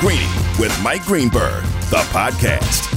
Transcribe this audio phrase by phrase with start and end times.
[0.00, 2.92] Greeny with Mike Greenberg, the podcast.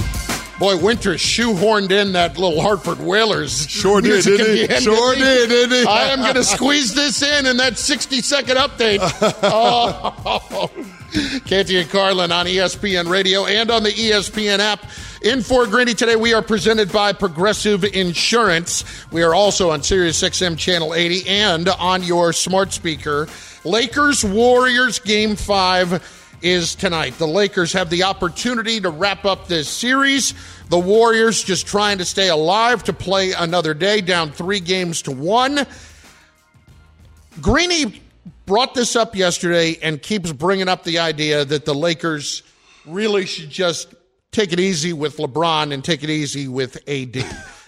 [0.58, 3.66] Boy, Winter shoehorned in that little Hartford Whalers.
[3.66, 4.80] Sure did, didn't he?
[4.80, 5.86] Sure did, didn't he?
[5.86, 8.98] I am going to squeeze this in in that 60 second update.
[9.42, 10.70] oh.
[11.46, 14.84] Canty and Carlin on ESPN Radio and on the ESPN app.
[15.22, 18.84] In for Greeny today, we are presented by Progressive Insurance.
[19.10, 23.26] We are also on Sirius XM Channel 80 and on your smart speaker.
[23.64, 27.18] Lakers Warriors Game 5 is tonight.
[27.18, 30.34] The Lakers have the opportunity to wrap up this series.
[30.68, 35.12] The Warriors just trying to stay alive to play another day, down three games to
[35.12, 35.66] one.
[37.40, 38.02] Greeny
[38.46, 42.42] brought this up yesterday and keeps bringing up the idea that the Lakers
[42.86, 43.94] really should just
[44.32, 47.16] take it easy with LeBron and take it easy with AD.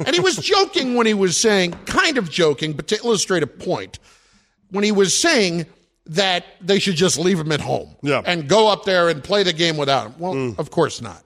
[0.07, 3.47] and he was joking when he was saying, kind of joking, but to illustrate a
[3.47, 3.99] point,
[4.71, 5.67] when he was saying
[6.07, 8.23] that they should just leave him at home Yeah.
[8.25, 10.15] and go up there and play the game without him.
[10.19, 10.59] Well, mm.
[10.59, 11.23] of course not.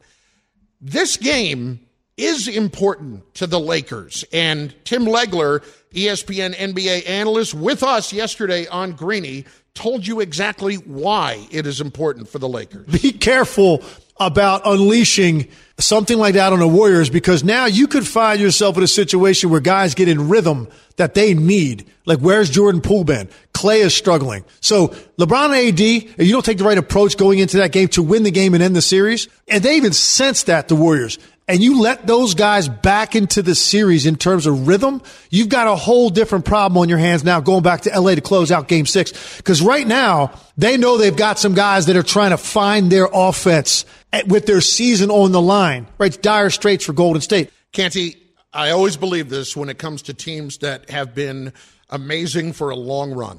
[0.80, 1.80] This game
[2.16, 4.24] is important to the Lakers.
[4.32, 11.47] And Tim Legler, ESPN NBA analyst, with us yesterday on Greeny, told you exactly why
[11.50, 12.86] it is important for the Lakers.
[13.02, 13.82] be careful
[14.19, 18.83] about unleashing something like that on the Warriors because now you could find yourself in
[18.83, 21.86] a situation where guys get in rhythm that they need.
[22.06, 23.28] Like, where's Jordan Poole been?
[23.53, 24.44] Klay is struggling.
[24.61, 28.03] So, LeBron and AD, you don't take the right approach going into that game to
[28.03, 31.62] win the game and end the series, and they even sense that, the Warriors, and
[31.62, 35.77] you let those guys back into the series in terms of rhythm, you've got a
[35.77, 38.86] whole different problem on your hands now going back to LA to close out game
[38.86, 39.36] six.
[39.36, 43.08] Because right now, they know they've got some guys that are trying to find their
[43.12, 45.86] offense at- with their season on the line.
[45.98, 46.08] Right?
[46.08, 47.50] It's dire straits for Golden State.
[47.72, 48.16] Canty,
[48.53, 51.53] I always believe this when it comes to teams that have been
[51.91, 53.38] amazing for a long run.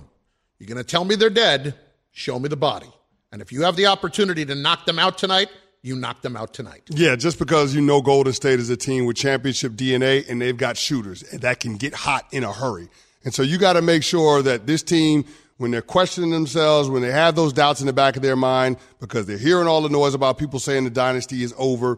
[0.60, 1.76] You're going to tell me they're dead,
[2.12, 2.88] show me the body.
[3.32, 5.50] And if you have the opportunity to knock them out tonight,
[5.88, 6.84] you knock them out tonight.
[6.90, 10.58] Yeah, just because you know Golden State is a team with championship DNA and they've
[10.58, 12.90] got shooters that can get hot in a hurry.
[13.24, 15.26] And so you got to make sure that this team,
[15.58, 18.78] when they're questioning themselves, when they have those doubts in the back of their mind,
[19.00, 21.98] because they're hearing all the noise about people saying the dynasty is over,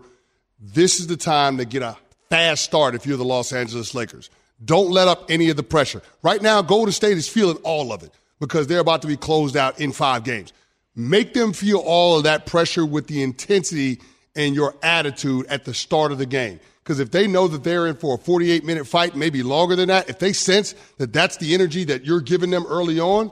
[0.59, 1.97] this is the time to get a
[2.29, 4.29] fast start if you're the Los Angeles Lakers.
[4.63, 6.01] Don't let up any of the pressure.
[6.21, 9.57] Right now, Golden State is feeling all of it because they're about to be closed
[9.57, 10.53] out in five games.
[10.99, 14.01] Make them feel all of that pressure with the intensity
[14.35, 16.59] and your attitude at the start of the game.
[16.83, 19.87] Because if they know that they're in for a 48 minute fight, maybe longer than
[19.87, 23.31] that, if they sense that that's the energy that you're giving them early on,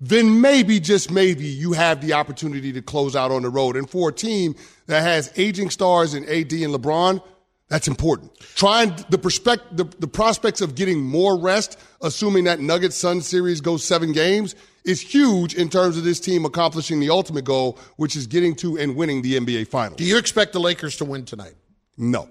[0.00, 3.76] then maybe, just maybe, you have the opportunity to close out on the road.
[3.76, 7.22] And for a team that has aging stars in AD and LeBron,
[7.68, 8.30] that's important.
[8.56, 13.60] Trying the prospect, the, the prospects of getting more rest, assuming that Nuggets Sun series
[13.60, 14.54] goes seven games,
[14.84, 18.76] is huge in terms of this team accomplishing the ultimate goal, which is getting to
[18.78, 19.96] and winning the NBA Finals.
[19.96, 21.54] Do you expect the Lakers to win tonight?
[21.96, 22.28] No,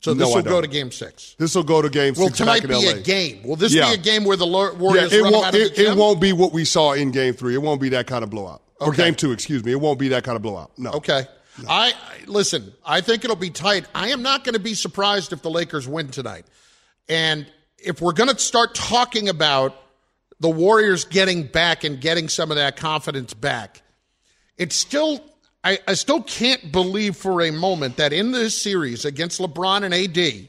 [0.00, 1.34] So this I will go to game six.
[1.38, 3.42] this will go to Game Will Six tonight back in be a game?
[3.42, 3.88] Will this Yeah.
[3.88, 5.46] be a game where the Lo- Yeah, Warriors it run won't.
[5.46, 7.54] out of It, it won't be what we saw in Game Three.
[7.54, 8.62] It won't be that kind of blowout.
[8.78, 9.72] Or Game Two, excuse me.
[9.72, 10.70] It won't be that kind of blowout.
[10.78, 10.90] No.
[10.92, 11.26] Okay.
[11.68, 11.92] I I-
[12.26, 12.72] listen.
[12.84, 13.86] I think it'll be tight.
[13.94, 16.46] I am not going to be surprised if the Lakers win tonight.
[17.08, 17.46] And
[17.78, 19.74] if we're going to start talking about
[20.40, 23.82] the Warriors getting back and getting some of that confidence back,
[24.56, 25.22] it's still.
[25.64, 29.92] I, I still can't believe for a moment that in this series against LeBron and
[29.92, 30.48] AD,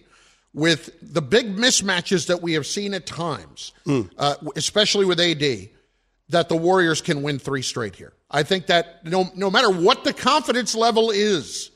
[0.53, 3.73] with the big mismatches that we have seen at times,
[4.19, 5.69] uh, especially with AD,
[6.29, 8.13] that the Warriors can win three straight here.
[8.29, 11.71] I think that no, no matter what the confidence level is,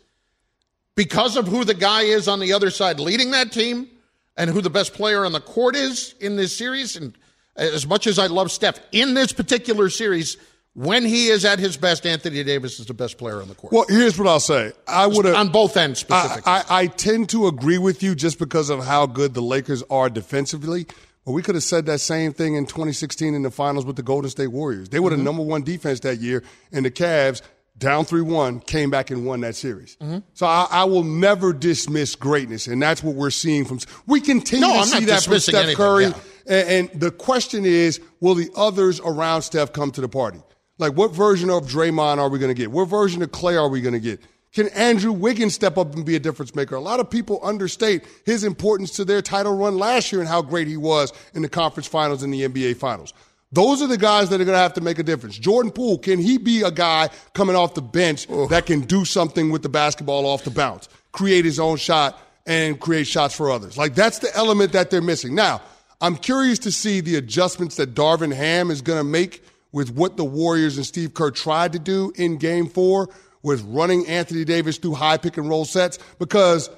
[0.95, 3.87] because of who the guy is on the other side leading that team
[4.35, 7.17] and who the best player on the court is in this series, and
[7.55, 10.37] as much as I love Steph, in this particular series,
[10.73, 13.73] when he is at his best, Anthony Davis is the best player on the court.
[13.73, 14.71] Well, here's what I'll say.
[14.87, 16.51] I would have on both ends I, specifically.
[16.51, 20.09] I, I tend to agree with you just because of how good the Lakers are
[20.09, 20.87] defensively.
[21.31, 24.03] But we could have said that same thing in 2016 in the finals with the
[24.03, 24.89] Golden State Warriors.
[24.89, 25.23] They were the mm-hmm.
[25.23, 26.43] number one defense that year,
[26.73, 27.41] and the Cavs,
[27.77, 29.95] down 3 1, came back and won that series.
[30.01, 30.17] Mm-hmm.
[30.33, 33.79] So I, I will never dismiss greatness, and that's what we're seeing from.
[34.07, 36.03] We continue No, to I'm see that from Steph anything, Curry.
[36.07, 36.13] yeah.
[36.47, 40.41] And, and the question is, will the others around Steph come to the party?
[40.79, 42.71] Like, what version of Draymond are we going to get?
[42.71, 44.19] What version of Klay are we going to get?
[44.53, 46.75] Can Andrew Wiggins step up and be a difference maker?
[46.75, 50.41] A lot of people understate his importance to their title run last year and how
[50.41, 53.13] great he was in the conference finals and the NBA finals.
[53.53, 55.37] Those are the guys that are going to have to make a difference.
[55.37, 59.51] Jordan Poole, can he be a guy coming off the bench that can do something
[59.51, 63.77] with the basketball off the bounce, create his own shot, and create shots for others?
[63.77, 65.35] Like, that's the element that they're missing.
[65.35, 65.61] Now,
[66.01, 70.17] I'm curious to see the adjustments that Darvin Ham is going to make with what
[70.17, 73.09] the Warriors and Steve Kerr tried to do in game four
[73.43, 76.69] with running Anthony Davis through high pick and roll sets because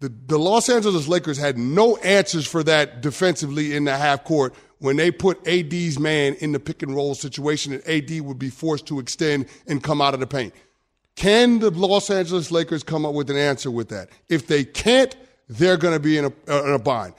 [0.00, 4.54] the, the Los Angeles Lakers had no answers for that defensively in the half court
[4.78, 8.48] when they put AD's man in the pick and roll situation and AD would be
[8.48, 10.54] forced to extend and come out of the paint.
[11.16, 14.08] Can the Los Angeles Lakers come up with an answer with that?
[14.28, 15.14] If they can't,
[15.48, 17.12] they're going to be in a, uh, in a bind.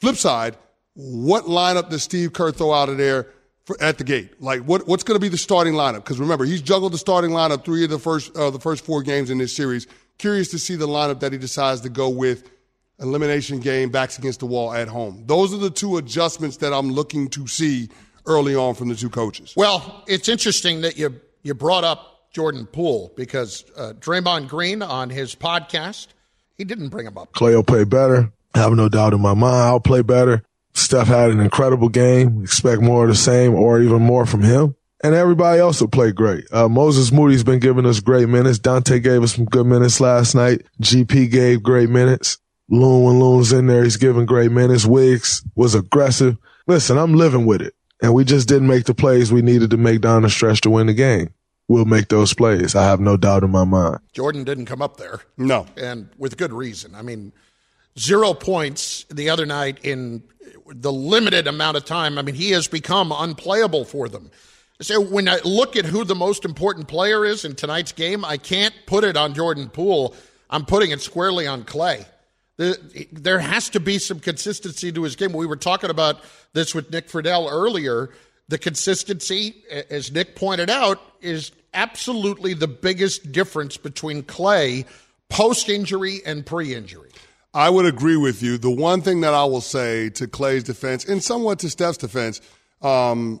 [0.00, 0.56] Flip side,
[0.94, 3.28] what lineup does Steve Kerr throw out of there
[3.66, 4.40] for, at the gate?
[4.40, 5.96] Like, what, what's going to be the starting lineup?
[5.96, 9.02] Because remember, he's juggled the starting lineup three of the first uh, the first four
[9.02, 9.86] games in this series.
[10.18, 12.50] Curious to see the lineup that he decides to go with.
[12.98, 15.22] Elimination game, backs against the wall at home.
[15.26, 17.90] Those are the two adjustments that I'm looking to see
[18.24, 19.52] early on from the two coaches.
[19.54, 25.10] Well, it's interesting that you you brought up Jordan Poole because uh, Draymond Green on
[25.10, 26.08] his podcast,
[26.56, 27.34] he didn't bring him up.
[27.34, 28.32] Klay will play better.
[28.54, 30.42] I have no doubt in my mind I'll play better.
[30.76, 32.42] Steph had an incredible game.
[32.42, 34.76] Expect more of the same or even more from him.
[35.02, 36.44] And everybody else will play great.
[36.52, 38.58] Uh, Moses Moody's been giving us great minutes.
[38.58, 40.62] Donte gave us some good minutes last night.
[40.82, 42.38] GP gave great minutes.
[42.68, 44.86] Loon, when Loon's in there, he's giving great minutes.
[44.86, 46.36] Wiggs was aggressive.
[46.66, 47.74] Listen, I'm living with it.
[48.02, 50.70] And we just didn't make the plays we needed to make down the stretch to
[50.70, 51.30] win the game
[51.68, 52.76] We'll make those plays.
[52.76, 53.98] I have no doubt in my mind.
[54.12, 55.20] Jordan didn't come up there.
[55.36, 55.66] No.
[55.76, 56.94] And with good reason.
[56.94, 57.32] I mean,
[57.98, 60.22] zero points the other night in
[60.66, 62.18] the limited amount of time.
[62.18, 64.30] I mean, he has become unplayable for them.
[64.80, 68.36] So when I look at who the most important player is in tonight's game, I
[68.36, 70.14] can't put it on Jordan Poole.
[70.50, 72.04] I'm putting it squarely on Klay.
[72.58, 75.32] There has to be some consistency to his game.
[75.32, 76.20] We were talking about
[76.52, 78.10] this with Nick Friedell earlier
[78.48, 84.86] the consistency, as Nick pointed out, is absolutely the biggest difference between Klay
[85.28, 87.05] post injury and pre injury.
[87.56, 88.58] I would agree with you.
[88.58, 92.42] The one thing that I will say to Klay's defense and somewhat to Steph's defense,
[92.82, 93.40] um,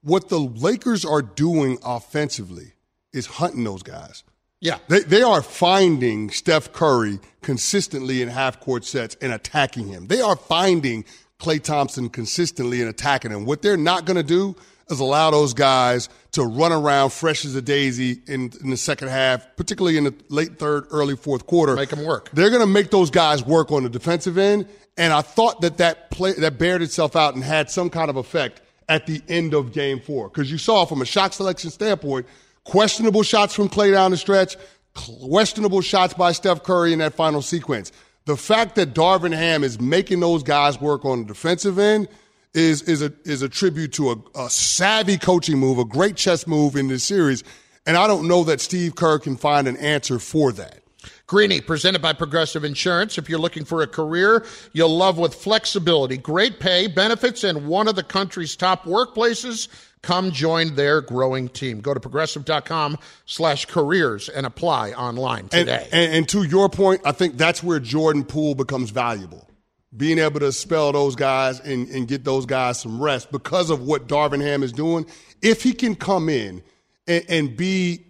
[0.00, 2.72] what the Lakers are doing offensively
[3.12, 4.24] is hunting those guys.
[4.60, 4.78] Yeah.
[4.88, 10.06] They, they are finding Steph Curry consistently in half court sets and attacking him.
[10.06, 11.04] They are finding
[11.38, 13.44] Klay Thompson consistently and attacking him.
[13.44, 14.56] What they're not going to do
[14.88, 19.08] is allow those guys to run around fresh as a daisy in, in, the second
[19.08, 21.74] half, particularly in the late third, early fourth quarter.
[21.74, 22.30] Make them work.
[22.32, 24.68] They're going to make those guys work on the defensive end.
[24.96, 28.16] And I thought that that play that bared itself out and had some kind of
[28.16, 30.28] effect at the end of game four.
[30.28, 32.26] Because you saw from a shot selection standpoint,
[32.64, 34.56] questionable shots from Klay down the stretch,
[34.94, 37.92] questionable shots by Steph Curry in that final sequence
[38.26, 42.08] the fact that Darvin Ham is making those guys work on the defensive end
[42.56, 46.46] is is a is a tribute to a, a savvy coaching move, a great chess
[46.46, 47.44] move in this series.
[47.86, 50.80] And I don't know that Steve Kerr can find an answer for that.
[51.28, 53.16] Greeny, presented by Progressive Insurance.
[53.16, 57.86] If you're looking for a career you'll love with flexibility, great pay, benefits, and one
[57.86, 59.68] of the country's top workplaces,
[60.06, 61.80] Come join their growing team.
[61.80, 65.88] Go to progressive.com slash careers and apply online today.
[65.90, 69.50] And, and, and to your point, I think that's where Jordan Poole becomes valuable.
[69.96, 73.82] Being able to spell those guys and, and get those guys some rest because of
[73.82, 75.06] what Darvin Ham is doing.
[75.42, 76.62] If he can come in
[77.06, 78.04] and, and be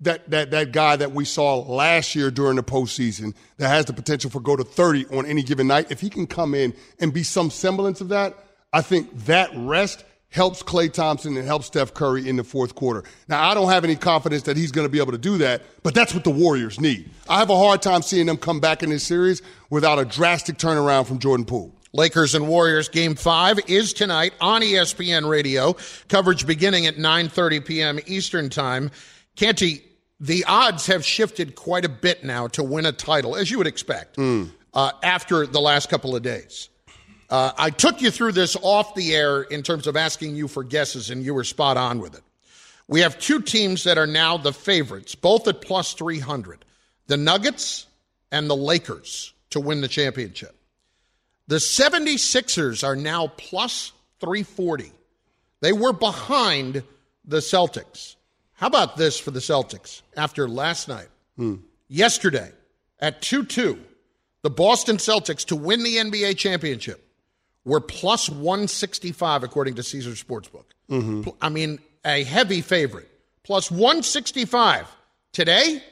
[0.00, 3.92] that, that, that guy that we saw last year during the postseason that has the
[3.92, 7.12] potential for go to 30 on any given night, if he can come in and
[7.12, 8.36] be some semblance of that,
[8.72, 13.04] I think that rest helps Klay Thompson and helps Steph Curry in the fourth quarter.
[13.28, 15.62] Now, I don't have any confidence that he's going to be able to do that,
[15.82, 17.10] but that's what the Warriors need.
[17.28, 20.58] I have a hard time seeing them come back in this series without a drastic
[20.58, 21.74] turnaround from Jordan Poole.
[21.94, 25.74] Lakers and Warriors game 5 is tonight on ESPN Radio.
[26.08, 27.98] Coverage beginning at 9:30 p.m.
[28.06, 28.90] Eastern Time.
[29.36, 29.82] Canty,
[30.20, 33.66] the odds have shifted quite a bit now to win a title as you would
[33.66, 34.16] expect.
[34.16, 34.50] Mm.
[34.74, 36.68] Uh, after the last couple of days.
[37.30, 40.64] Uh, I took you through this off the air in terms of asking you for
[40.64, 42.22] guesses, and you were spot on with it.
[42.86, 46.64] We have two teams that are now the favorites, both at plus 300
[47.06, 47.86] the Nuggets
[48.30, 50.54] and the Lakers to win the championship.
[51.46, 54.92] The 76ers are now plus 340.
[55.60, 56.82] They were behind
[57.24, 58.16] the Celtics.
[58.52, 61.08] How about this for the Celtics after last night?
[61.36, 61.56] Hmm.
[61.88, 62.52] Yesterday
[63.00, 63.78] at 2 2,
[64.42, 67.07] the Boston Celtics to win the NBA championship
[67.64, 70.64] were plus 165 according to Caesar Sportsbook.
[70.90, 71.30] Mm-hmm.
[71.40, 73.08] I mean, a heavy favorite.
[73.42, 74.86] Plus 165.
[75.32, 75.82] Today,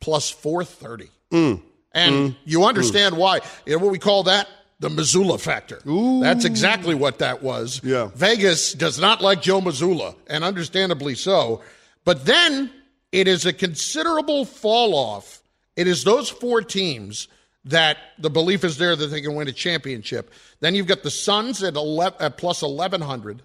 [0.00, 1.10] plus 430.
[1.30, 1.62] Mm.
[1.92, 2.36] And mm.
[2.44, 3.18] you understand mm.
[3.18, 3.40] why.
[3.64, 4.48] You know what we call that?
[4.80, 5.80] The Mazzulla factor.
[5.88, 6.20] Ooh.
[6.20, 7.80] That's exactly what that was.
[7.82, 8.10] Yeah.
[8.14, 11.62] Vegas does not like Joe Mazzulla, and understandably so.
[12.04, 12.70] But then
[13.10, 15.42] it is a considerable fall off.
[15.76, 17.28] It is those four teams
[17.66, 20.32] that the belief is there that they can win a championship.
[20.60, 23.42] Then you've got the Suns at, 11, at plus 1100.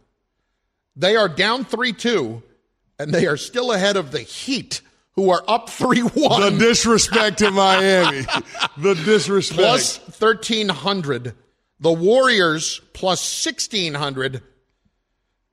[0.96, 2.44] They are down 3 2,
[3.00, 4.82] and they are still ahead of the Heat
[5.14, 6.42] who are up 3 1.
[6.42, 8.22] The disrespect to Miami.
[8.78, 9.60] the disrespect.
[9.60, 11.34] Plus 1,300.
[11.80, 14.44] The Warriors plus 1,600.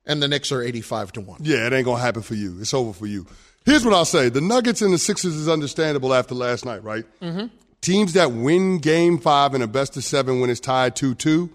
[0.05, 1.39] And the Knicks are 85 to 1.
[1.41, 2.57] Yeah, it ain't going to happen for you.
[2.59, 3.25] It's over for you.
[3.65, 7.05] Here's what I'll say the Nuggets and the Sixers is understandable after last night, right?
[7.21, 7.47] Mm-hmm.
[7.81, 11.49] Teams that win game five in a best of seven when it's tied 2 2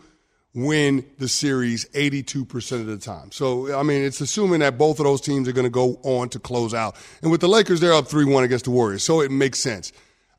[0.54, 3.33] win the series 82% of the time.
[3.33, 6.28] So, I mean, it's assuming that both of those teams are going to go on
[6.31, 6.97] to close out.
[7.23, 9.02] And with the Lakers, they're up 3 1 against the Warriors.
[9.02, 9.93] So it makes sense.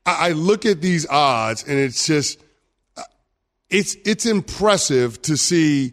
[0.06, 2.40] I, I look at these odds and it's just,
[2.96, 3.02] uh,
[3.68, 5.92] it's, it's impressive to see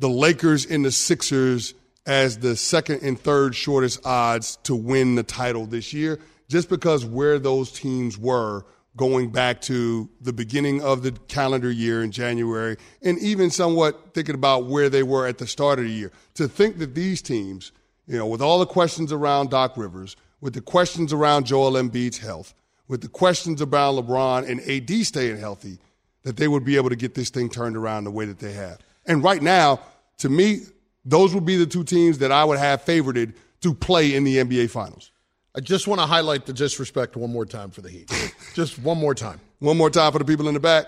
[0.00, 1.74] the Lakers and the Sixers
[2.06, 7.04] as the second and third shortest odds to win the title this year, just because
[7.04, 8.64] where those teams were
[8.98, 14.34] going back to the beginning of the calendar year in January, and even somewhat thinking
[14.34, 16.12] about where they were at the start of the year.
[16.34, 17.72] To think that these teams,
[18.06, 22.18] you know, with all the questions around Doc Rivers, with the questions around Joel Embiid's
[22.18, 22.54] health,
[22.88, 25.78] with the questions about LeBron and AD staying healthy,
[26.24, 28.52] that they would be able to get this thing turned around the way that they
[28.52, 28.78] have.
[29.06, 29.80] And right now,
[30.18, 30.60] to me,
[31.04, 34.36] those would be the two teams that I would have favorited to play in the
[34.36, 35.10] NBA Finals.
[35.58, 38.08] I just want to highlight the disrespect one more time for the Heat.
[38.54, 39.40] just one more time.
[39.58, 40.86] One more time for the people in the back.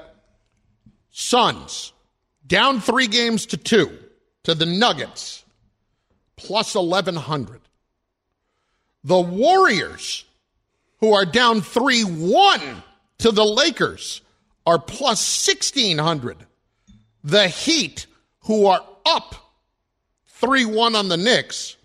[1.10, 1.92] Suns
[2.46, 3.98] down three games to two
[4.44, 5.44] to the Nuggets,
[6.36, 7.60] plus 1,100.
[9.02, 10.24] The Warriors,
[11.00, 12.60] who are down 3 1
[13.18, 14.22] to the Lakers,
[14.64, 16.46] are plus 1,600.
[17.24, 18.06] The Heat,
[18.42, 19.34] who are up
[20.28, 21.76] 3 1 on the Knicks,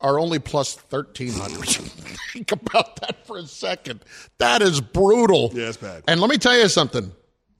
[0.00, 1.68] are only plus 1,300.
[2.32, 4.00] Think about that for a second.
[4.38, 5.50] That is brutal.
[5.54, 6.04] Yeah, it's bad.
[6.08, 7.12] And let me tell you something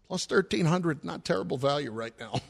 [0.08, 2.40] plus 1,300, not terrible value right now.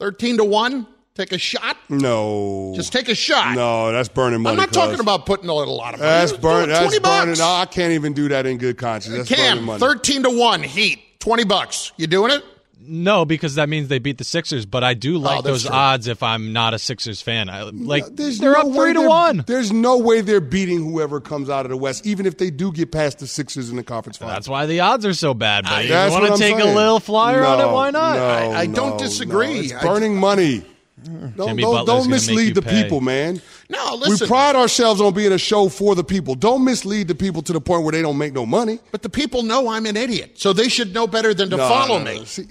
[0.00, 1.76] 13 to 1, take a shot.
[1.88, 2.72] No.
[2.76, 3.54] Just take a shot.
[3.54, 4.52] No, that's burning money.
[4.54, 4.76] I'm not cuz.
[4.76, 6.10] talking about putting a lot of money.
[6.10, 6.68] That's burning.
[6.68, 7.28] That's 20 burning.
[7.28, 7.38] bucks.
[7.38, 9.16] No, I can't even do that in good conscience.
[9.16, 9.80] That's burning money.
[9.80, 11.92] 13 to 1, Heat, 20 bucks.
[11.96, 12.44] You doing it?
[12.78, 14.66] No, because that means they beat the Sixers.
[14.66, 15.74] But I do oh, like Oh, those true.
[15.74, 17.48] odds if I'm not a Sixers fan.
[17.48, 19.44] I, like There's they're no up three to one.
[19.46, 22.70] There's no way they're beating whoever comes out of the West, even if they do
[22.70, 24.34] get past the Sixers in the conference final.
[24.34, 25.64] That's why the odds are so bad.
[25.64, 27.72] But if That's you want to I'm take a little flyer on it?
[27.72, 28.16] Why not?
[28.16, 29.54] no, I- I don't no, disagree.
[29.54, 29.60] no.
[29.60, 30.64] It's I- burning money.
[31.04, 32.82] Don't, Jimmy don't, don't mislead the pay.
[32.82, 33.40] people, man.
[33.68, 34.24] No, listen.
[34.24, 36.34] We pride ourselves on being a show for the people.
[36.34, 38.78] Don't mislead the people to the point where they don't make no money.
[38.92, 41.68] but the people know I'm an idiot, so they should know better than to No,
[41.68, 42.20] follow no, no.
[42.20, 42.24] me.
[42.24, 42.44] See,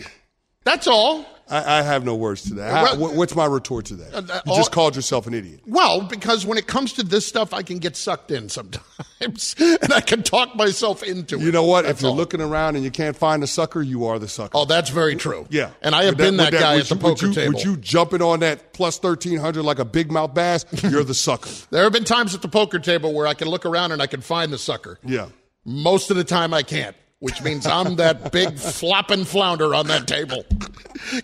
[0.64, 1.26] That's all.
[1.50, 2.72] I, I have no words to that.
[2.84, 4.14] Well- what- what's my retort to that?
[4.16, 5.60] uh, you all- just called yourself an idiot.
[5.68, 9.94] Well, because when it comes to this stuff, I can get sucked in sometimes, and
[9.94, 11.42] I can talk myself into it.
[11.42, 11.84] You know what?
[11.86, 12.16] That's if you're all.
[12.18, 14.52] looking around and you can't find a sucker, you are the sucker.
[14.56, 15.46] oh, that's very true.
[15.50, 17.54] Yeah, and I have been that, with guy at the you- poker you, table.
[17.54, 21.04] Would you jump jumping on that plus thirteen hundred like a big mouth bass, you're
[21.04, 21.50] the sucker.
[21.72, 24.08] There have been times at the poker table where I can look around and I
[24.08, 25.00] can find the sucker.
[25.04, 25.28] Yeah.
[25.64, 30.08] Most of the time I can't, which means I'm that big flopping flounder on that
[30.08, 30.46] table.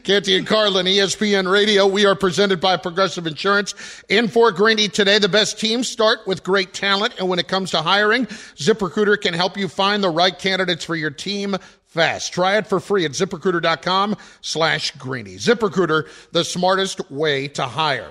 [0.04, 1.86] Canty and Carlin, ESPN Radio.
[1.86, 3.76] We are presented by Progressive Insurance.
[4.10, 7.14] In for Greene today, the best teams start with great talent.
[7.20, 10.96] And when it comes to hiring, ZipRecruiter can help you find the right candidates for
[10.96, 11.56] your team
[11.86, 12.34] fast.
[12.34, 15.36] Try it for free at ziprecruiter.com slash greeny.
[15.36, 18.10] ZipRecruiter, the smartest way to hire.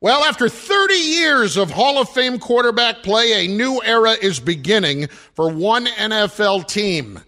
[0.00, 5.08] Well, after 30 years of Hall of Fame quarterback play, a new era is beginning
[5.34, 7.20] for one NFL team.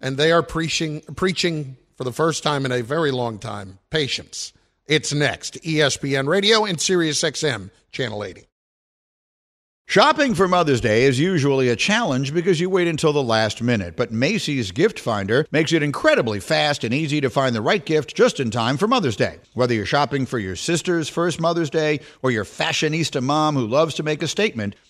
[0.00, 4.52] And they are preaching, preaching for the first time in a very long time patience.
[4.86, 5.54] It's next.
[5.62, 8.46] ESPN Radio and Sirius XM, Channel 80.
[9.86, 13.96] Shopping for Mother's Day is usually a challenge because you wait until the last minute,
[13.96, 18.14] but Macy's Gift Finder makes it incredibly fast and easy to find the right gift
[18.16, 19.40] just in time for Mother's Day.
[19.52, 23.94] Whether you're shopping for your sister's first Mother's Day or your fashionista mom who loves
[23.96, 24.74] to make a statement,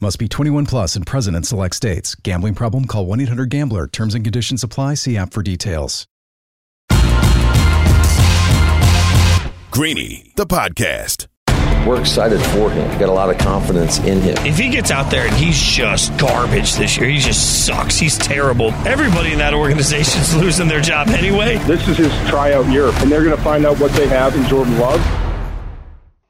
[0.00, 2.14] Must be 21 plus and present in select states.
[2.14, 2.84] Gambling problem?
[2.84, 3.88] Call 1 800 Gambler.
[3.88, 4.94] Terms and conditions apply.
[4.94, 6.06] See app for details.
[9.72, 11.26] Greeny, the podcast.
[11.84, 12.96] We're excited for him.
[12.98, 14.36] Got a lot of confidence in him.
[14.46, 17.98] If he gets out there and he's just garbage this year, he just sucks.
[17.98, 18.72] He's terrible.
[18.86, 21.58] Everybody in that organization's losing their job anyway.
[21.64, 24.44] This is his tryout year, and they're going to find out what they have in
[24.46, 25.00] Jordan Love.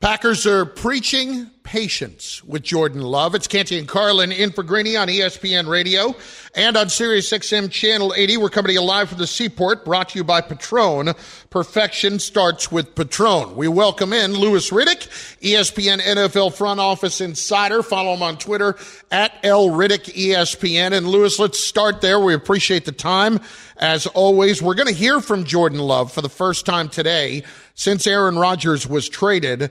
[0.00, 3.34] Packers are preaching patience with Jordan Love.
[3.34, 6.16] It's Canty and Carlin in for Greeny on ESPN Radio
[6.54, 8.38] and on Sirius XM Channel 80.
[8.38, 11.12] We're coming to you live from the Seaport, brought to you by Patron.
[11.50, 13.54] Perfection starts with Patron.
[13.54, 15.08] We welcome in Louis Riddick,
[15.42, 17.82] ESPN NFL front office insider.
[17.82, 18.74] Follow him on Twitter
[19.10, 20.96] at L Riddick ESPN.
[20.96, 22.18] And Louis, let's start there.
[22.18, 23.40] We appreciate the time.
[23.76, 27.42] As always, we're going to hear from Jordan Love for the first time today
[27.74, 29.70] since Aaron Rodgers was traded.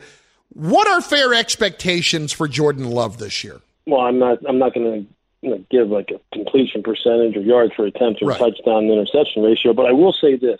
[0.53, 3.61] What are fair expectations for Jordan Love this year?
[3.85, 4.39] Well, I'm not.
[4.47, 8.21] I'm not going to you know, give like a completion percentage or yards per attempt
[8.21, 8.39] or Right.
[8.39, 10.59] touchdown interception ratio, but I will say this: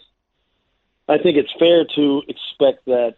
[1.08, 3.15] I think it's fair to expect that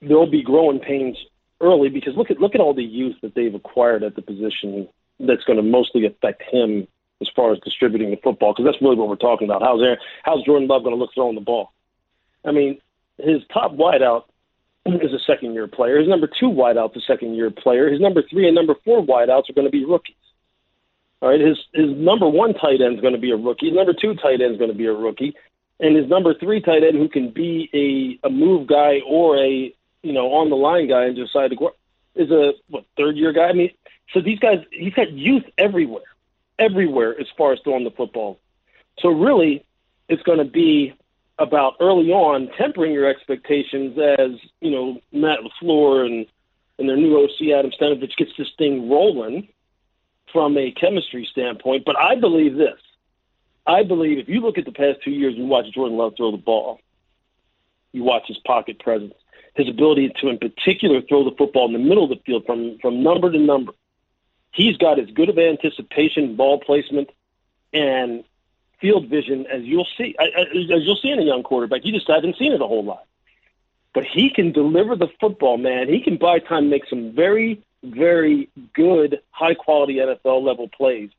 [0.00, 1.16] there'll be growing pains
[1.60, 4.88] early because look at look at all the youth that they've acquired at the position
[5.20, 6.86] that's going to mostly affect him
[7.22, 9.62] as far as distributing the football because that's really what we're talking about.
[9.62, 11.72] How's Aaron, how's Jordan Love going to look throwing the ball?
[12.44, 12.78] I mean,
[13.18, 14.24] his top wideout
[14.94, 15.98] is a second year player.
[15.98, 17.90] His number two wideout's a second year player.
[17.90, 20.16] His number three and number four wideouts are going to be rookies.
[21.20, 23.66] All right, his his number one tight end is going to be a rookie.
[23.66, 25.34] His number two tight end is going to be a rookie,
[25.80, 27.70] and his number three tight end who can be
[28.22, 31.56] a a move guy or a you know on the line guy and decide to
[31.56, 31.70] go
[32.14, 33.44] is a what third year guy.
[33.44, 33.70] I mean,
[34.12, 36.04] so these guys he's got youth everywhere,
[36.58, 38.38] everywhere as far as throwing the football.
[38.98, 39.64] So really,
[40.08, 40.94] it's going to be
[41.38, 46.26] about early on tempering your expectations as you know Matt LaFleur and
[46.78, 49.48] and their new OC Adam Stenavich gets this thing rolling
[50.32, 51.84] from a chemistry standpoint.
[51.84, 52.80] But I believe this:
[53.66, 56.14] I believe if you look at the past two years and you watch Jordan Love
[56.16, 56.80] throw the ball,
[57.92, 59.14] you watch his pocket presence,
[59.54, 62.78] his ability to, in particular, throw the football in the middle of the field from
[62.78, 63.72] from number to number.
[64.52, 67.10] He's got as good of anticipation, ball placement,
[67.74, 68.24] and
[68.80, 71.84] field vision as you'll see as you'll see in a young quarterback.
[71.84, 73.06] You just haven't seen it a whole lot,
[73.94, 75.88] but he can deliver the football, man.
[75.88, 81.10] He can buy time, make some very, very good, high quality NFL level plays,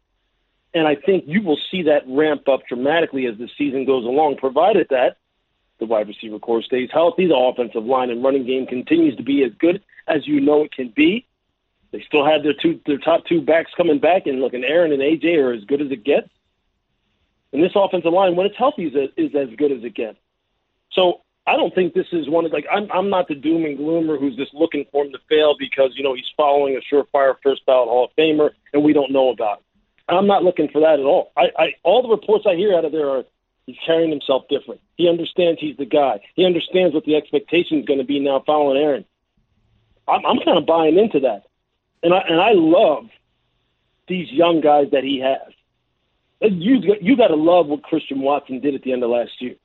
[0.73, 4.37] and I think you will see that ramp up dramatically as the season goes along,
[4.37, 5.17] provided that
[5.79, 9.43] the wide receiver corps stays healthy, the offensive line and running game continues to be
[9.43, 11.25] as good as you know it can be.
[11.91, 15.01] They still have their two their top two backs coming back, and looking Aaron and
[15.01, 16.29] AJ are as good as it gets.
[17.53, 20.17] And this offensive line, when it's healthy, is, is as good as it gets.
[20.91, 23.77] So I don't think this is one of like I'm I'm not the doom and
[23.77, 27.35] gloomer who's just looking for him to fail because you know he's following a surefire
[27.41, 29.63] first ballot Hall of Famer and we don't know about it.
[30.09, 31.31] I'm not looking for that at all.
[31.37, 33.23] I, I all the reports I hear out of there are
[33.65, 34.81] he's carrying himself different.
[34.95, 36.19] He understands he's the guy.
[36.35, 39.05] He understands what the expectation is going to be now following Aaron.
[40.07, 41.43] I'm, I'm kind of buying into that,
[42.03, 43.05] and I and I love
[44.07, 45.53] these young guys that he has.
[46.41, 49.55] You you got to love what Christian Watson did at the end of last year.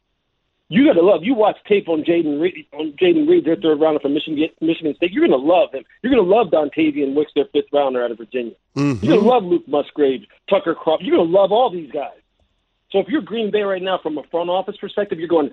[0.69, 1.23] You got to love.
[1.23, 4.95] You watch tape on Jayden Reed, on Jayden Reed, their third rounder from Michigan, Michigan
[4.97, 5.13] State.
[5.13, 5.85] You're going to love him.
[6.01, 8.55] You're going to love Dontayvion Wicks, their fifth rounder out of Virginia.
[8.75, 9.05] Mm-hmm.
[9.05, 11.05] You're going to love Luke Musgrave, Tucker Crawford.
[11.05, 12.17] You're going to love all these guys.
[12.91, 15.51] So if you're Green Bay right now, from a front office perspective, you're going.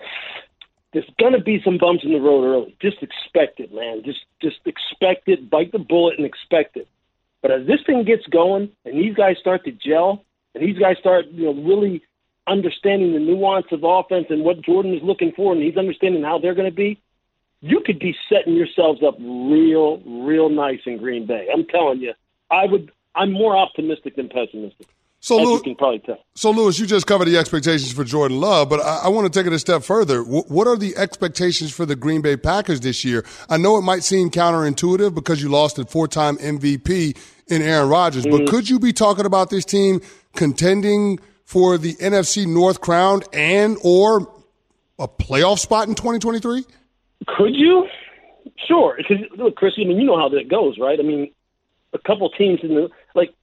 [0.93, 2.75] There's going to be some bumps in the road early.
[2.81, 4.03] Just expect it, man.
[4.05, 5.49] Just just expect it.
[5.49, 6.87] Bite the bullet and expect it.
[7.41, 10.23] But as this thing gets going and these guys start to gel,
[10.55, 12.01] and these guys start, you know, really
[12.47, 16.39] understanding the nuance of offense and what Jordan is looking for, and he's understanding how
[16.39, 16.99] they're going to be,
[17.61, 21.47] you could be setting yourselves up real, real nice in Green Bay.
[21.53, 22.13] I'm telling you,
[22.49, 22.91] I would.
[23.15, 24.87] I'm more optimistic than pessimistic.
[25.21, 26.19] So, as Lou- you can probably tell.
[26.35, 29.39] So, Louis, you just covered the expectations for Jordan Love, but I, I want to
[29.39, 30.23] take it a step further.
[30.23, 33.25] W- what are the expectations for the Green Bay Packers this year?
[33.49, 38.23] I know it might seem counterintuitive because you lost a four-time MVP in Aaron Rodgers,
[38.25, 38.47] but mm.
[38.47, 40.01] could you be talking about this team
[40.35, 44.31] contending for the NFC North crown and or
[44.99, 46.63] a playoff spot in 2023?
[47.27, 47.87] Could you?
[48.67, 48.95] Sure.
[48.97, 50.99] Because look, Chris, I mean, you know how that goes, right?
[50.99, 51.31] I mean,
[51.93, 53.33] a couple teams in the like.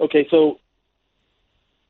[0.00, 0.58] Okay, so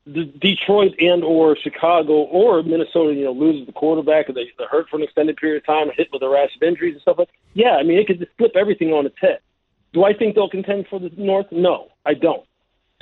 [0.05, 4.67] the Detroit and or Chicago or Minnesota, you know, loses the quarterback or they, they're
[4.67, 7.17] hurt for an extended period of time, hit with a rash of injuries and stuff
[7.17, 7.29] like.
[7.53, 9.39] Yeah, I mean, it could just flip everything on its head.
[9.93, 11.45] Do I think they'll contend for the North?
[11.51, 12.45] No, I don't.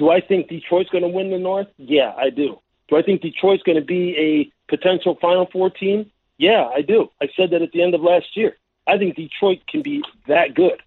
[0.02, 1.68] Do I think Detroit's going to win the North?
[1.78, 2.60] Yeah, I do.
[2.88, 6.10] Do I think Detroit's going to be a potential Final Four team?
[6.40, 7.12] Yeah, I do.
[7.22, 8.58] I said that at the end of last year.
[8.88, 10.82] I think Detroit can be that good.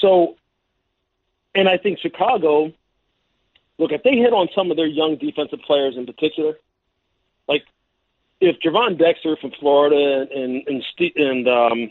[0.00, 0.34] So,
[1.54, 2.72] and I think Chicago,
[3.78, 6.58] look, if they hit on some of their young defensive players in particular,
[7.46, 7.62] like
[8.40, 10.82] if Gervon Dexter from Florida and and
[11.14, 11.90] and um,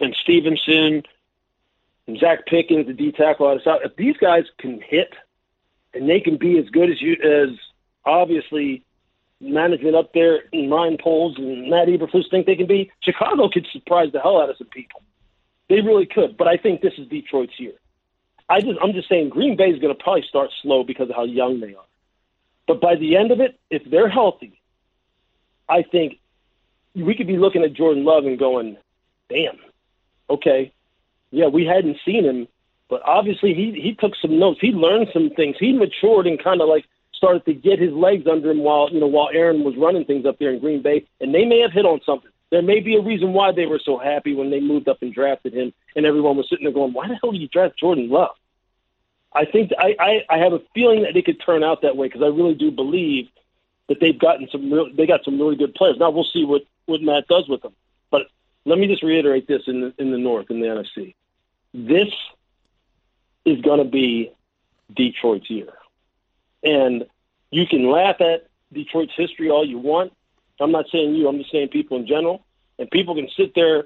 [0.00, 1.04] and Stevenson
[2.06, 5.12] and Zacch Pickens, the D tackle out of South, if these guys can hit
[5.94, 7.56] and they can be as good as you as
[8.04, 8.84] obviously
[9.40, 13.66] management up there and Ryan Poles and Matt Eberflus think they can be, Chicago could
[13.72, 15.02] surprise the hell out of some people.
[15.68, 17.72] They really could, but I think this is Detroit's year.
[18.48, 21.16] I just I'm just saying Green Bay is going to probably start slow because of
[21.16, 21.84] how young they are.
[22.66, 24.60] But by the end of it, if they're healthy,
[25.68, 26.18] I think
[26.94, 28.76] we could be looking at Jordan Love and going,
[29.30, 29.58] "Damn,
[30.28, 30.72] okay,
[31.34, 32.48] yeah, we hadn't seen him,
[32.88, 34.60] but obviously he he took some notes.
[34.60, 35.56] He learned some things.
[35.58, 39.00] He matured and kind of like started to get his legs under him while you
[39.00, 41.72] know while Aaron was running things up there in Green Bay, and they may have
[41.72, 42.30] hit on something.
[42.50, 45.12] There may be a reason why they were so happy when they moved up and
[45.12, 48.10] drafted him, and everyone was sitting there going, "Why the hell did you draft Jordan
[48.10, 48.36] Love?"
[49.32, 52.06] I think I I, I have a feeling that it could turn out that way
[52.06, 53.28] because I really do believe
[53.88, 55.96] that they've gotten some real they got some really good players.
[55.98, 57.74] Now we'll see what what Matt does with them,
[58.10, 58.28] but
[58.64, 61.14] let me just reiterate this in the in the North in the NFC,
[61.74, 62.08] this
[63.44, 64.30] is going to be
[64.94, 65.72] Detroit's year,
[66.62, 67.04] and
[67.50, 70.12] you can laugh at Detroit's history all you want.
[70.60, 72.44] I'm not saying you, I'm just saying people in general.
[72.78, 73.84] And people can sit there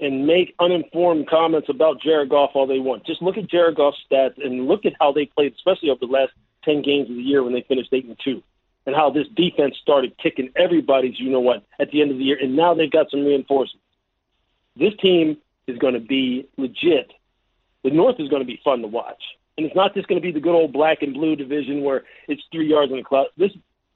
[0.00, 3.04] and make uninformed comments about Jared Goff all they want.
[3.04, 6.10] Just look at Jared Goff's stats and look at how they played, especially over the
[6.10, 6.32] last
[6.64, 8.42] 10 games of the year when they finished 8 and 2,
[8.86, 12.24] and how this defense started kicking everybody's, you know what, at the end of the
[12.24, 12.38] year.
[12.40, 13.84] And now they've got some reinforcements.
[14.74, 17.12] This team is going to be legit.
[17.84, 19.22] The North is going to be fun to watch.
[19.56, 22.04] And it's not just going to be the good old black and blue division where
[22.28, 23.26] it's three yards in the cloud.
[23.36, 23.50] This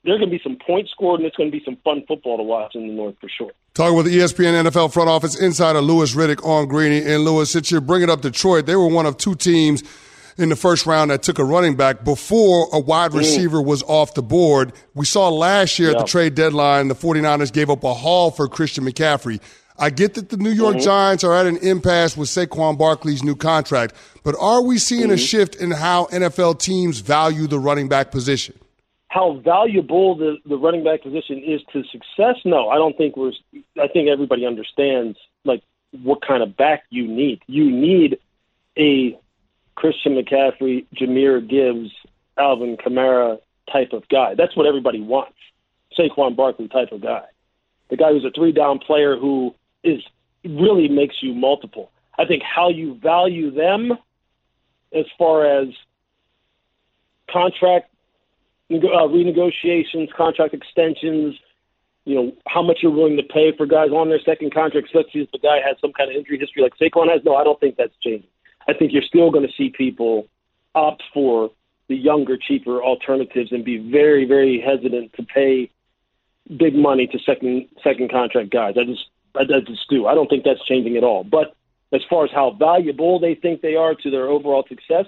[0.04, 2.36] there's going to be some points scored, and it's going to be some fun football
[2.36, 3.50] to watch in the North for sure.
[3.72, 6.98] Talking with the ESPN NFL front office insider Louis Riddick on Greeny.
[6.98, 7.50] And Louis.
[7.50, 9.82] since you're bringing up Detroit, they were one of two teams
[10.36, 13.18] in the first round that took a running back before a wide mm.
[13.18, 14.72] receiver was off the board.
[14.94, 15.98] We saw last year yep.
[15.98, 19.40] at the trade deadline, the 49ers gave up a haul for Christian McCaffrey.
[19.78, 20.84] I get that the New York mm-hmm.
[20.84, 25.12] Giants are at an impasse with Saquon Barkley's new contract, but are we seeing mm-hmm.
[25.12, 28.58] a shift in how NFL teams value the running back position?
[29.08, 32.36] How valuable the, the running back position is to success?
[32.44, 33.32] No, I don't think we're.
[33.80, 35.62] I think everybody understands like
[36.02, 37.40] what kind of back you need.
[37.46, 38.18] You need
[38.76, 39.18] a
[39.76, 41.92] Christian McCaffrey, Jahmyr Gibbs,
[42.36, 43.38] Alvin Kamara
[43.72, 44.34] type of guy.
[44.34, 45.36] That's what everybody wants.
[45.98, 47.24] Saquon Barkley type of guy.
[47.90, 50.02] The guy who's a three down player who is
[50.44, 51.90] really makes you multiple.
[52.18, 53.92] I think how you value them
[54.92, 55.68] as far as
[57.30, 57.90] contract
[58.70, 61.34] uh, renegotiations, contract extensions,
[62.04, 65.22] you know, how much you're willing to pay for guys on their second contract, especially
[65.22, 67.24] if the guy has some kind of injury history like Saquon has.
[67.24, 68.28] No, I don't think that's changing.
[68.68, 70.28] I think you're still going to see people
[70.74, 71.50] opt for
[71.88, 75.70] the younger, cheaper alternatives and be very, very hesitant to pay
[76.56, 78.74] big money to second second contract guys.
[78.78, 80.06] I just I just do.
[80.06, 81.24] I don't think that's changing at all.
[81.24, 81.56] But
[81.92, 85.06] as far as how valuable they think they are to their overall success,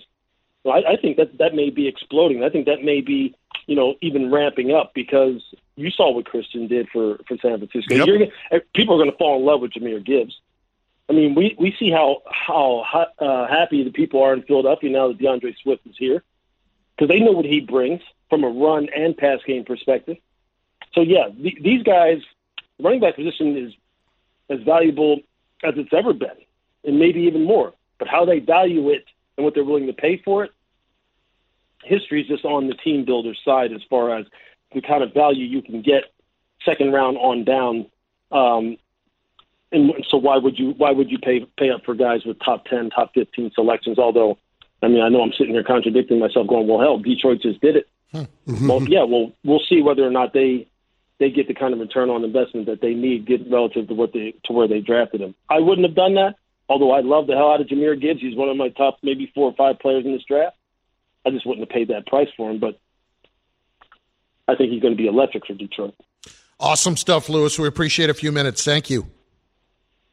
[0.65, 2.43] well, I, I think that that may be exploding.
[2.43, 3.35] I think that may be
[3.67, 5.43] you know even ramping up because
[5.77, 7.95] you saw what Christian did for for San Francisco.
[7.95, 8.07] Yep.
[8.07, 10.41] You're, eh, people are going to fall in love with Jahmyr Gibbs.
[11.09, 12.85] I mean, we we see how how
[13.19, 16.23] uh, happy the people are in Philadelphia now that D'Andre Swift is here
[16.97, 20.17] because they know what he brings from a run and pass game perspective.
[20.95, 22.23] So yeah, the, these guys,
[22.81, 23.73] running back position is
[24.51, 25.21] as valuable
[25.65, 26.37] as it's ever been,
[26.85, 27.73] and maybe even more.
[27.99, 29.05] But how they value it
[29.37, 30.53] and what they're willing to pay for it,
[31.85, 34.27] history is just on the team builder side as far as
[34.75, 36.05] the kind of value you can get
[36.65, 37.87] second round on down.
[38.33, 38.77] Um,
[39.73, 42.67] and so why would you why would you pay pay up for guys with top
[42.67, 43.99] ten, top fifteen selections?
[43.99, 44.39] Although,
[44.83, 47.77] I mean, I know I'm sitting here contradicting myself, going, "Well, hell, Detroit just did
[47.77, 48.69] it." Hmm.
[48.69, 50.69] well, yeah, well, we'll see whether or not they
[51.19, 54.13] they get the kind of return on investment that they need get relative to what
[54.13, 55.35] they to where they drafted him.
[55.49, 56.35] I wouldn't have done that,
[56.69, 58.21] although I love the hell out of Jahmyr Gibbs.
[58.21, 60.57] He's one of my top maybe four or five players in this draft.
[61.25, 62.79] I just wouldn't have paid that price for him, but
[64.47, 65.95] I think he's going to be electric for Detroit.
[66.61, 67.59] Awesome stuff, Louis.
[67.59, 68.65] We appreciate a few minutes.
[68.65, 69.07] Thank you.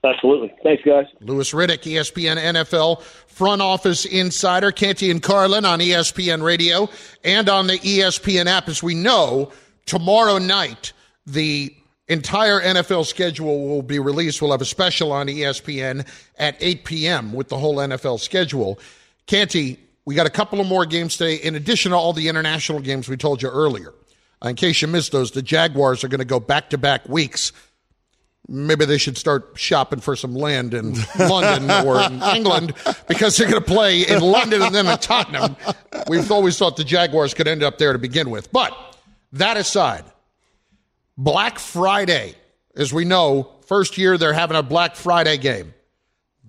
[0.03, 0.53] Absolutely.
[0.63, 1.05] Thanks, guys.
[1.21, 6.89] Louis Riddick, ESPN NFL front office insider, Canty and Carlin on ESPN Radio
[7.23, 8.67] and on the ESPN app.
[8.67, 9.53] As we know,
[9.85, 10.93] tomorrow night,
[11.25, 11.75] the
[12.07, 14.41] entire NFL schedule will be released.
[14.41, 17.33] We'll have a special on ESPN at 8 p.m.
[17.33, 18.79] with the whole NFL schedule.
[19.25, 22.79] Canty, we got a couple of more games today, in addition to all the international
[22.79, 23.93] games we told you earlier.
[24.43, 27.07] Uh, in case you missed those, the Jaguars are going to go back to back
[27.07, 27.53] weeks
[28.47, 32.73] maybe they should start shopping for some land in London or in England
[33.07, 35.55] because they're going to play in London and then in Tottenham.
[36.07, 38.51] We've always thought the Jaguars could end up there to begin with.
[38.51, 38.92] But
[39.33, 40.05] that aside,
[41.17, 42.35] Black Friday,
[42.75, 45.73] as we know, first year they're having a Black Friday game.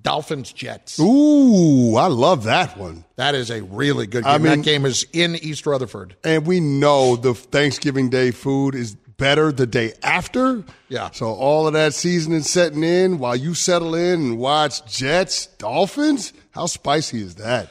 [0.00, 1.00] Dolphins Jets.
[1.00, 3.06] Ooh, I love that one.
[3.16, 4.32] That is a really good game.
[4.32, 6.14] I mean- that game is in East Rutherford.
[6.22, 10.62] And we know the Thanksgiving Day food is better the day after.
[10.90, 11.10] Yeah.
[11.12, 16.34] So all of that seasoning setting in while you settle in and watch Jets, Dolphins.
[16.50, 17.70] How spicy is that?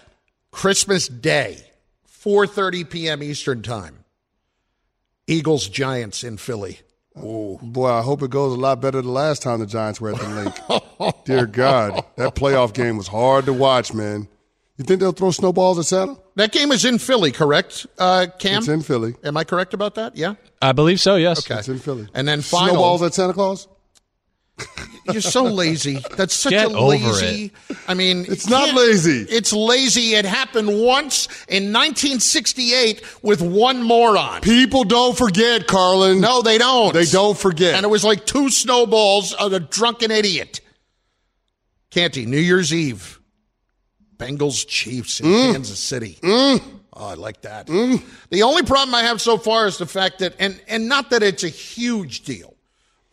[0.51, 1.57] Christmas Day,
[2.23, 3.21] 4:30 p.m.
[3.21, 4.02] Eastern Time.
[5.27, 6.79] Eagles Giants in Philly.
[7.15, 10.13] Oh boy, I hope it goes a lot better the last time the Giants were
[10.13, 11.15] at the Linc.
[11.25, 14.27] Dear God, that playoff game was hard to watch, man.
[14.77, 16.17] You think they'll throw snowballs at Santa?
[16.35, 17.85] That game is in Philly, correct?
[17.99, 19.13] Uh, Cam, It's in Philly.
[19.23, 20.17] am I correct about that?
[20.17, 20.33] Yeah.
[20.63, 21.15] I believe so.
[21.15, 21.45] Yes.
[21.45, 21.59] Okay.
[21.59, 22.07] It's in Philly.
[22.15, 22.69] And then final.
[22.69, 23.67] snowballs at Santa Claus.
[25.11, 25.99] You're so lazy.
[26.15, 27.51] That's such Get a lazy.
[27.87, 29.23] I mean, It's not lazy.
[29.29, 30.15] It's lazy.
[30.15, 34.41] It happened once in 1968 with one moron.
[34.41, 36.21] People don't forget, Carlin.
[36.21, 36.93] No, they don't.
[36.93, 37.75] They don't forget.
[37.75, 40.61] And it was like two snowballs of a drunken idiot.
[41.91, 43.19] Canty, New Year's Eve.
[44.17, 45.51] Bengals Chiefs in Mm.
[45.53, 46.17] Kansas City.
[46.23, 46.59] Oh,
[46.93, 47.67] I like that.
[47.67, 51.23] The only problem I have so far is the fact that, and, and not that
[51.23, 52.52] it's a huge deal,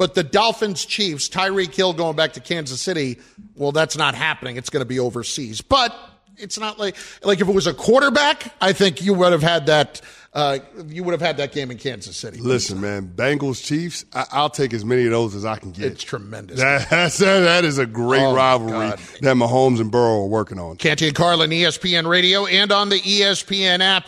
[0.01, 3.19] but the Dolphins Chiefs, Tyreek Hill going back to Kansas City,
[3.55, 4.57] well, that's not happening.
[4.57, 5.61] It's going to be overseas.
[5.61, 5.95] But
[6.39, 9.67] it's not like, like if it was a quarterback, I think you would have had
[9.67, 10.01] that,
[10.33, 12.39] uh, you would have had that game in Kansas City.
[12.39, 14.07] Listen, man, Bengals Chiefs.
[14.15, 15.85] I- I'll take as many of those as I can get.
[15.93, 16.61] It's tremendous.
[16.61, 18.99] That, that's, that is a great Oh, rivalry God.
[19.21, 20.77] that Mahomes and Burrow are working on.
[20.77, 24.07] Canty and Carlin, ESPN Radio, and on the ESPN app.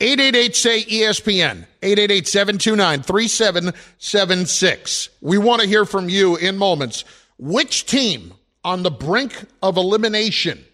[0.00, 5.10] 888 say ESPN, 888 729 3776.
[5.20, 7.04] We want to hear from you in moments.
[7.38, 10.64] Which team on the brink of elimination,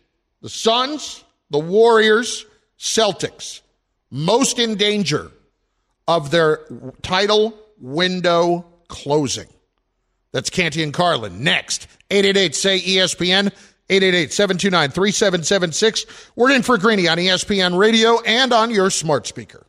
[0.40, 2.46] the Suns, the Warriors,
[2.78, 3.61] Celtics,
[4.11, 5.30] most in danger
[6.09, 6.61] of their
[7.02, 9.48] title window closing?
[10.33, 11.44] That's Canty and Carlin.
[11.44, 13.52] Next, 888 say ESPN,
[13.90, 16.07] 888 729 3776.
[16.37, 19.66] We're in for Greeny on ESPN Radio and on your smart speaker.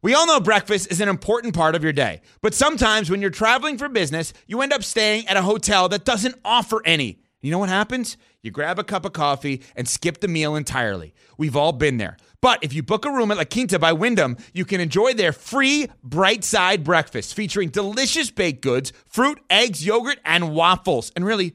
[0.00, 3.28] We all know breakfast is an important part of your day, but sometimes when you're
[3.28, 7.20] traveling for business, you end up staying at a hotel that doesn't offer any.
[7.42, 8.16] You know what happens?
[8.40, 11.12] You grab a cup of coffee and skip the meal entirely.
[11.36, 12.16] We've all been there.
[12.40, 15.32] But if you book a room at La Quinta by Wyndham, you can enjoy their
[15.32, 21.12] free bright side breakfast featuring delicious baked goods, fruit, eggs, yogurt, and waffles.
[21.14, 21.54] And really,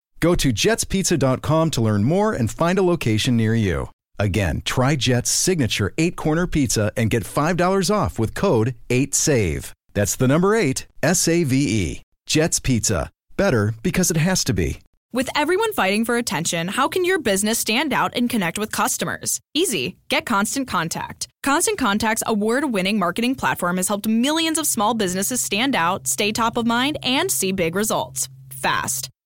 [0.21, 3.89] Go to jetspizza.com to learn more and find a location near you.
[4.19, 9.71] Again, try Jet's signature eight corner pizza and get $5 off with code 8SAVE.
[9.95, 12.01] That's the number eight, S A V E.
[12.27, 13.09] Jet's Pizza.
[13.35, 14.79] Better because it has to be.
[15.11, 19.41] With everyone fighting for attention, how can your business stand out and connect with customers?
[19.53, 19.97] Easy.
[20.07, 21.27] Get Constant Contact.
[21.43, 26.31] Constant Contact's award winning marketing platform has helped millions of small businesses stand out, stay
[26.31, 29.10] top of mind, and see big results fast.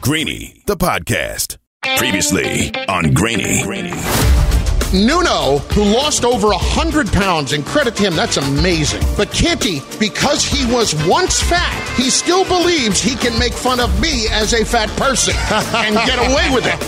[0.00, 1.58] Greeny, the podcast.
[1.82, 4.39] Previously on Greeny.
[4.92, 9.02] Nuno, who lost over 100 pounds, and credit to him, that's amazing.
[9.16, 14.00] But Canty, because he was once fat, he still believes he can make fun of
[14.00, 15.34] me as a fat person
[15.84, 16.80] and get away with it.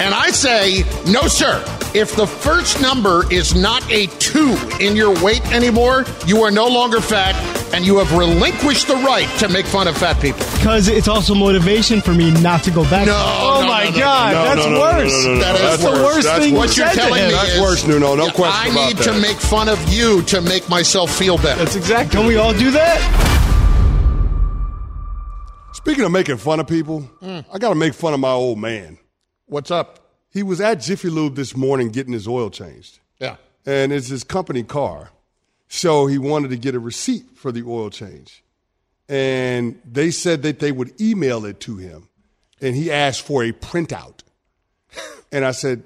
[0.00, 1.62] And I say, no, sir.
[1.92, 6.68] If the first number is not a two in your weight anymore, you are no
[6.68, 7.34] longer fat
[7.74, 10.38] and you have relinquished the right to make fun of fat people.
[10.54, 13.06] Because it's also motivation for me not to go back.
[13.06, 15.24] No, oh no, my no, no, God, no, that's no, no, worse.
[15.24, 15.40] no, no, no, no.
[15.40, 16.02] That is That's the worse.
[16.02, 16.54] worst That's thing.
[16.54, 17.28] What you're said to telling him.
[17.28, 18.14] me That's is worse, Nuno.
[18.14, 19.04] No I question about need that.
[19.04, 21.58] to make fun of you to make myself feel better.
[21.64, 22.18] That's exactly.
[22.18, 23.00] Can we all do that?
[25.72, 27.40] Speaking of making fun of people, hmm.
[27.52, 28.98] I got to make fun of my old man.
[29.46, 29.98] What's up?
[30.30, 33.00] He was at Jiffy Lube this morning getting his oil changed.
[33.18, 33.36] Yeah.
[33.66, 35.10] and it's his company car.
[35.68, 38.42] So he wanted to get a receipt for the oil change.
[39.08, 42.08] And they said that they would email it to him.
[42.60, 44.20] And he asked for a printout.
[45.32, 45.84] And I said,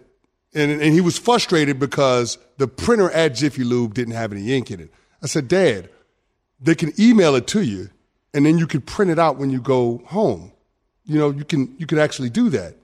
[0.54, 4.70] and, and he was frustrated because the printer at Jiffy Lube didn't have any ink
[4.70, 4.92] in it.
[5.22, 5.88] I said, Dad,
[6.60, 7.90] they can email it to you,
[8.32, 10.52] and then you can print it out when you go home.
[11.04, 12.76] You know, you can you can actually do that.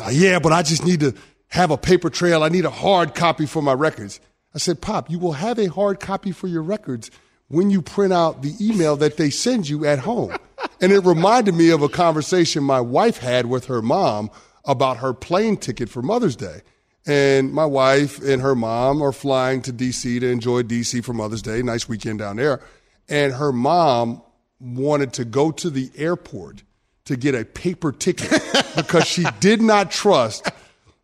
[0.00, 1.14] "Uh, yeah, but I just need to
[1.48, 2.42] have a paper trail.
[2.42, 4.20] I need a hard copy for my records.
[4.54, 7.10] I said, Pop, you will have a hard copy for your records
[7.48, 10.34] when you print out the email that they send you at home.
[10.80, 14.30] and it reminded me of a conversation my wife had with her mom
[14.64, 16.62] about her plane ticket for Mother's Day.
[17.06, 21.42] And my wife and her mom are flying to DC to enjoy DC for Mother's
[21.42, 21.60] Day.
[21.62, 22.60] Nice weekend down there.
[23.08, 24.22] And her mom
[24.60, 26.62] wanted to go to the airport
[27.06, 28.30] to get a paper ticket
[28.76, 30.48] because she did not trust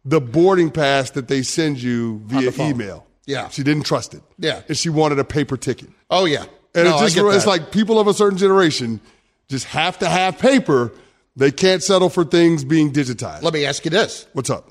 [0.04, 3.04] the boarding pass that they send you via email.
[3.26, 3.48] Yeah.
[3.48, 4.22] She didn't trust it.
[4.38, 4.62] Yeah.
[4.68, 5.90] And she wanted a paper ticket.
[6.08, 6.44] Oh, yeah.
[6.74, 7.46] And No, it just, it's that.
[7.50, 9.00] like people of a certain generation
[9.48, 10.92] just have to have paper.
[11.34, 13.42] They can't settle for things being digitized.
[13.42, 14.26] Let me ask you this.
[14.32, 14.70] What's up?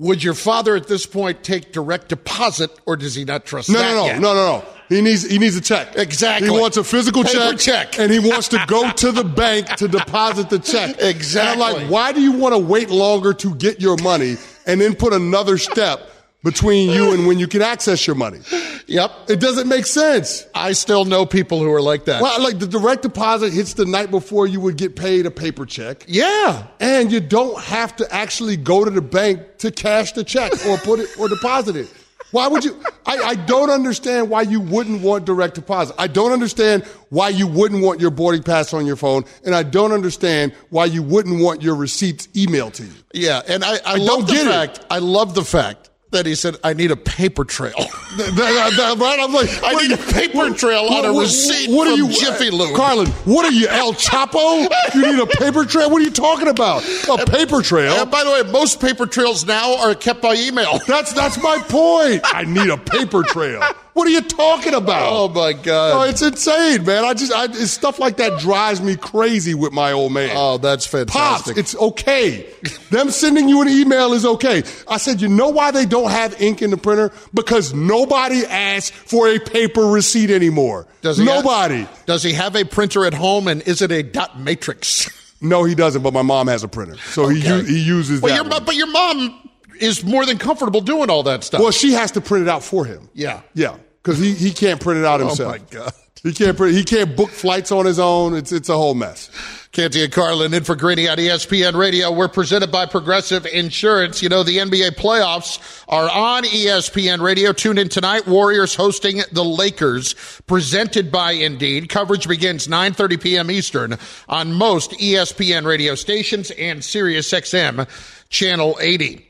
[0.00, 3.78] Would your father at this point take direct deposit, or does he not trust No,
[3.78, 4.18] that no, no, yet?
[4.20, 4.64] no, no, no.
[4.88, 5.94] He needs he needs a check.
[5.94, 6.48] Exactly.
[6.50, 7.98] He wants a physical Paper check, check.
[7.98, 10.96] and he wants to go to the bank to deposit the check.
[11.00, 11.52] Exactly.
[11.62, 14.36] And I'm like, why do you want to wait longer to get your money
[14.66, 16.10] and then put another step
[16.42, 18.40] between you and when you can access your money?
[18.86, 19.12] Yep.
[19.28, 20.46] It doesn't make sense.
[20.54, 22.22] I still know people who are like that.
[22.22, 25.66] Well, like the direct deposit hits the night before you would get paid a paper
[25.66, 26.04] check.
[26.08, 26.66] yeah.
[26.80, 30.76] And you don't have to actually go to the bank to cash the check or
[30.78, 31.92] put it or deposit it.
[32.32, 32.80] Why would you?
[33.06, 35.96] I, I don't understand why you wouldn't want direct deposit.
[35.98, 39.24] I don't understand why you wouldn't want your boarding pass on your phone.
[39.44, 42.92] And I don't understand why you wouldn't want your receipts emailed to you.
[43.12, 44.50] Yeah, and I, I, I love don't the get it.
[44.50, 44.86] fact.
[44.90, 47.74] I love the fact that he said, "I need a paper trail."
[48.10, 49.20] Right?
[49.20, 52.52] I'm like, I need a paper trail on a receipt what are from Jiffy uh,
[52.52, 52.76] Lube.
[52.76, 54.68] Carlin, what are you, El Chapo?
[54.94, 55.88] You need a paper trail?
[55.90, 56.82] What are you talking about?
[57.08, 57.92] A paper trail?
[57.92, 60.80] And by the way, most paper trails now are kept by email.
[60.88, 62.22] That's that's my point.
[62.24, 63.62] I need a paper trail.
[63.92, 65.12] What are you talking about?
[65.12, 65.92] Oh my god!
[66.06, 67.04] Oh, it's insane, man.
[67.04, 70.30] I just I, it's stuff like that drives me crazy with my old man.
[70.34, 71.56] Oh, that's Pops, fantastic.
[71.58, 72.46] it's okay.
[72.90, 74.62] Them sending you an email is okay.
[74.88, 77.12] I said, you know why they don't have ink in the printer?
[77.34, 80.86] Because nobody asks for a paper receipt anymore.
[81.02, 81.86] Does he have- nobody.
[82.06, 85.10] Does he have a printer at home, and is it a dot matrix?
[85.40, 86.02] no, he doesn't.
[86.02, 87.58] But my mom has a printer, so he Okay.
[87.58, 88.50] u- he uses Well, that.
[88.50, 89.49] your, but your mom
[89.80, 91.60] is more than comfortable doing all that stuff.
[91.60, 93.08] well, she has to print it out for him.
[93.14, 93.42] yeah.
[93.54, 95.54] Yeah, because he, he can't print it out oh, himself.
[95.54, 95.92] Oh my god.
[96.22, 98.34] He can't print, he can't book flights on his own.
[98.34, 99.30] It's it's a whole mess.
[99.72, 102.10] Canty and Carlin in for Greeny on ESPN Radio.
[102.10, 104.20] We're presented by Progressive Insurance.
[104.20, 107.52] You know, the NBA playoffs are on ESPN Radio.
[107.52, 108.26] Tune in tonight.
[108.26, 110.14] Warriors hosting the Lakers,
[110.48, 111.88] presented by Indeed.
[111.88, 113.50] Coverage begins 9.30 p.m.
[113.50, 113.96] Eastern
[114.28, 117.88] on most ESPN radio stations and Sirius XM
[118.28, 119.29] Channel 80.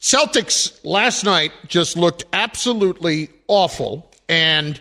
[0.00, 4.10] Celtics last night just looked absolutely awful.
[4.28, 4.80] And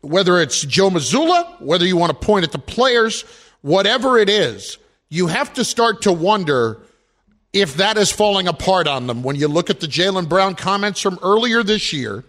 [0.00, 3.22] whether it's Joe Mazzulla, whether you want to point at the players,
[3.62, 6.80] whatever it is, you have to start to wonder
[7.52, 9.22] if that is falling apart on them.
[9.22, 12.24] When you look at the Jaylen Brown comments from earlier this year,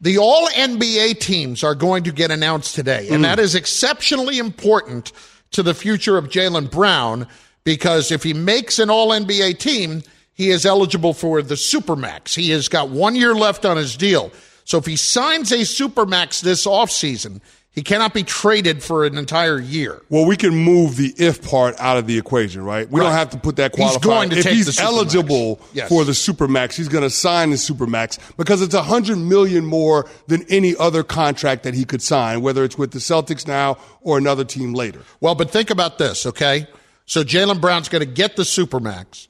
[0.00, 3.06] the all NBA teams are going to get announced today.
[3.08, 3.22] And hmm.
[3.22, 5.12] that is exceptionally important
[5.52, 7.26] to the future of Jaylen Brown
[7.64, 10.02] because if he makes an all NBA team,
[10.40, 12.34] he is eligible for the Supermax.
[12.34, 14.32] He has got one year left on his deal.
[14.64, 17.40] So if he signs a Supermax this offseason,
[17.72, 20.02] He cannot be traded for an entire year.
[20.08, 22.90] Well, we can move the if part out of the equation, right?
[22.90, 23.06] We Right.
[23.06, 24.02] don't have to put that He's qualifier.
[24.02, 24.84] going to if take he's the Supermax.
[24.84, 25.88] eligible Yes.
[25.88, 30.06] for the supermax, he's going to sign the supermax because it's a hundred million more
[30.26, 34.18] than any other contract that he could sign, whether it's with the Celtics now or
[34.18, 35.02] another team later.
[35.20, 36.66] Well, but think about this, okay?
[37.06, 39.28] So Jaylen Brown's going to get the Supermax.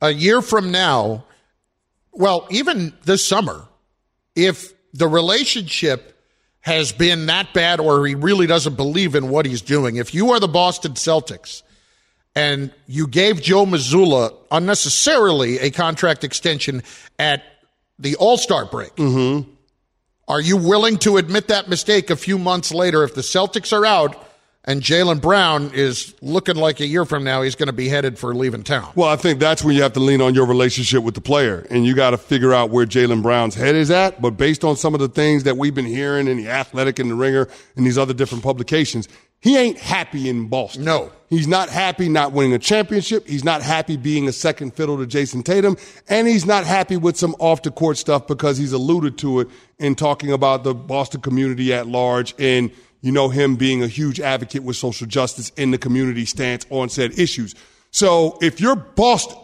[0.00, 1.24] A year from now,
[2.12, 3.66] well, even this summer,
[4.34, 6.14] if the relationship
[6.60, 10.32] has been that bad or he really doesn't believe in what he's doing, if you
[10.32, 11.62] are the Boston Celtics
[12.34, 16.82] and you gave Joe Mazzulla unnecessarily a contract extension
[17.18, 17.42] at
[17.98, 19.50] the All Star break, mm-hmm.
[20.28, 23.84] are you willing to admit that mistake a few months later if the Celtics are
[23.84, 24.27] out
[24.64, 28.18] and Jaylen Brown is looking like a year from now he's going to be headed
[28.18, 28.92] for leaving town?
[28.94, 31.66] Well, I think that's when you have to lean on your relationship with the player,
[31.70, 34.20] and you got to figure out where Jaylen Brown's head is at.
[34.20, 37.10] But based on some of the things that we've been hearing in the Athletic and
[37.10, 39.08] the Ringer and these other different publications,
[39.40, 40.84] he ain't happy in Boston.
[40.84, 41.12] No.
[41.30, 43.28] He's not happy not winning a championship.
[43.28, 45.76] He's not happy being a second fiddle to Jayson Tatum.
[46.08, 49.48] And he's not happy with some off the court stuff because he's alluded to it
[49.78, 52.70] in talking about the Boston community at large and,
[53.00, 56.88] you know, him being a huge advocate with social justice in the community stance on
[56.88, 57.54] said issues.
[57.90, 59.38] So if you're Boston,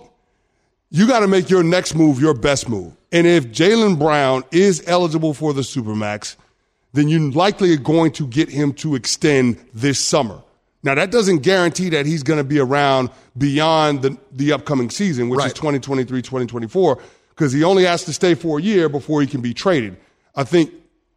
[0.91, 2.93] you got to make your next move your best move.
[3.13, 6.37] And if Jaylen Brown is eligible for the Supermax,
[6.93, 10.41] then you're likely are going to get him to extend this summer.
[10.85, 15.31] Now, that doesn't guarantee that he's going to be around beyond the, the upcoming season,
[15.31, 16.99] which is 2023 2024,
[17.31, 19.97] because he only has to stay for a year before he can be traded.
[20.37, 20.73] I think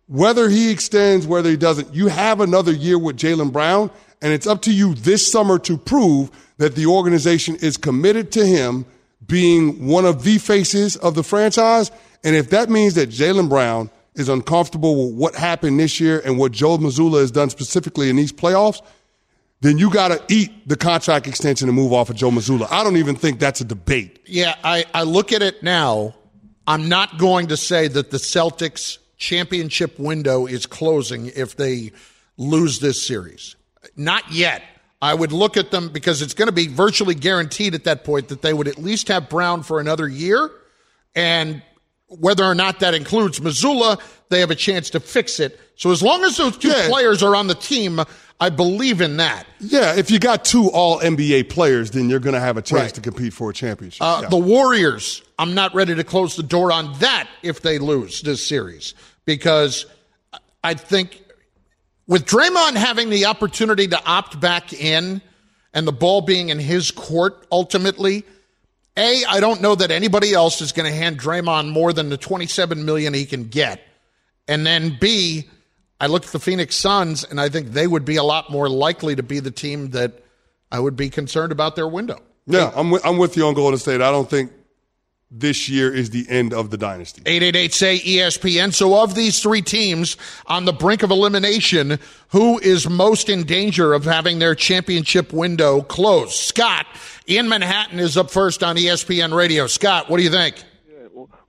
[0.08, 3.92] whether he extends, whether he doesn't, you have another year with Jaylen Brown,
[4.22, 8.46] and it's up to you this summer to prove that the organization is committed to
[8.46, 8.86] him
[9.26, 11.92] being one of the faces of the franchise.
[12.24, 16.40] And if that means that Jaylen Brown is uncomfortable with what happened this year and
[16.40, 18.82] what Joe Mazzulla has done specifically in these playoffs,
[19.62, 22.68] then you got to eat the contract extension and move off of Joe Mazzulla.
[22.72, 24.20] I don't even think that's a debate.
[24.26, 26.16] Yeah, I, I look at it now.
[26.66, 31.92] I'm not going to say that the Celtics championship window is closing if they
[32.38, 33.56] lose this series.
[33.96, 34.64] Not yet.
[35.02, 38.30] I would look at them because it's going to be virtually guaranteed at that point
[38.30, 40.50] that they would at least have Brown for another year.
[41.16, 41.62] And
[42.08, 45.60] whether or not that includes Mazzulla, they have a chance to fix it.
[45.76, 48.00] So as long as those two players are on the team,
[48.40, 49.48] I believe in that.
[49.60, 52.82] Yeah, if you got two all NBA players, then you're going to have a chance
[52.84, 52.94] Right.
[52.94, 54.02] to compete for a championship.
[54.04, 54.30] Uh, Yeah.
[54.30, 58.46] The Warriors, I'm not ready to close the door on that if they lose this
[58.46, 58.94] series
[59.26, 59.88] because
[60.64, 61.20] I think
[62.06, 65.22] with Draymond having the opportunity to opt back in
[65.74, 68.24] and the ball being in his court ultimately,
[68.98, 72.18] A, I don't know that anybody else is going to hand Draymond more than the
[72.18, 73.82] 27 million he can get.
[74.48, 75.50] And then B,
[76.00, 78.70] I look at the Phoenix Suns and I think they would be a lot more
[78.70, 80.24] likely to be the team that
[80.72, 82.20] I would be concerned about their window.
[82.46, 84.02] yeah, I'm with, I'm with you on Golden State.
[84.02, 84.52] I don't think
[85.30, 87.22] this year is the end of the dynasty.
[87.26, 88.74] 888 say ESPN.
[88.74, 93.94] So, of these three teams on the brink of elimination, who is most in danger
[93.94, 96.32] of having their championship window closed?
[96.34, 96.86] Scott
[97.26, 99.68] in Manhattan is up first on ESPN Radio.
[99.68, 100.64] Scott, what do you think?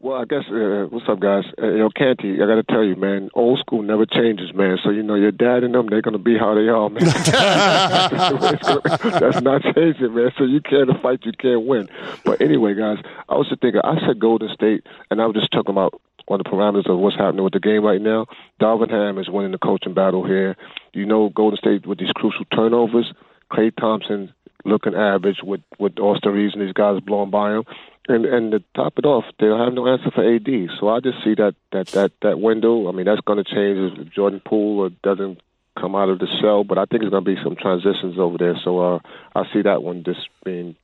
[0.01, 1.43] Well, I guess uh, what's up, guys?
[1.61, 4.79] Uh, you know, Canty, I got to tell you, man, old school never changes, man.
[4.85, 7.03] So you know, your dad and them, they're gonna be how they are, man.
[9.19, 10.31] That's not changing, man.
[10.39, 11.89] So you can't fight, you can't win.
[12.25, 13.81] But anyway, guys, I was just thinking.
[13.83, 17.17] I said Golden State, and I was just talking about on the parameters of what's
[17.17, 18.27] happening with the game right now.
[18.61, 20.57] Darvin Ham is winning the coaching battle here.
[20.93, 23.13] You know, Golden State with these crucial turnovers.
[23.51, 24.33] Klay Thompson
[24.65, 27.65] looking average with with Austin Reaves and these guys blowing by him.
[28.09, 30.49] And and to top it off, they'll have no answer for AD.
[30.81, 32.89] So I just see that that that that window.
[32.89, 35.41] I mean, that's going to change if Jordan Poole doesn't
[35.79, 36.65] come out of the shell.
[36.65, 38.57] But I think there's going to be some transitions over there.
[38.65, 38.99] So uh,
[39.35, 40.75] I see that one just being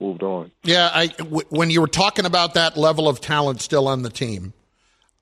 [0.00, 0.50] moved on.
[0.62, 4.10] Yeah, I, w- when you were talking about that level of talent still on the
[4.10, 4.52] team,